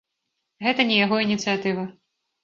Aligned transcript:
Гэта 0.67 0.85
не 0.91 0.95
яго 0.99 1.19
ініцыятыва. 1.25 1.83